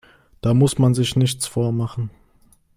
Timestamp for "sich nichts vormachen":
0.95-2.09